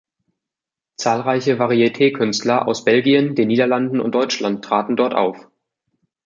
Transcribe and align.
Zahlreiche 0.97 1.59
Varietékünstler 1.59 2.67
aus 2.67 2.83
Belgien, 2.83 3.35
den 3.35 3.49
Niederlanden 3.49 4.01
und 4.01 4.15
Deutschland 4.15 4.65
traten 4.65 4.95
dort 4.95 5.13
auf. 5.13 5.47